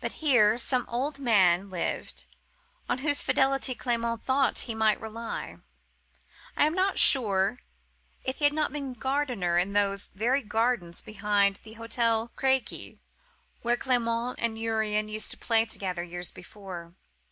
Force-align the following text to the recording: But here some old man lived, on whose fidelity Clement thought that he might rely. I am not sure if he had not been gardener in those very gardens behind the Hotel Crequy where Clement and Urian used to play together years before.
But 0.00 0.12
here 0.22 0.56
some 0.56 0.86
old 0.88 1.18
man 1.18 1.68
lived, 1.68 2.26
on 2.88 2.98
whose 2.98 3.24
fidelity 3.24 3.74
Clement 3.74 4.22
thought 4.22 4.54
that 4.54 4.62
he 4.66 4.74
might 4.76 5.00
rely. 5.00 5.56
I 6.56 6.64
am 6.64 6.74
not 6.74 6.96
sure 6.96 7.58
if 8.22 8.36
he 8.36 8.44
had 8.44 8.52
not 8.52 8.70
been 8.72 8.92
gardener 8.92 9.58
in 9.58 9.72
those 9.72 10.06
very 10.06 10.42
gardens 10.42 11.02
behind 11.02 11.56
the 11.64 11.72
Hotel 11.72 12.30
Crequy 12.36 13.00
where 13.62 13.76
Clement 13.76 14.38
and 14.38 14.56
Urian 14.56 15.08
used 15.08 15.32
to 15.32 15.36
play 15.36 15.64
together 15.64 16.04
years 16.04 16.30
before. 16.30 16.94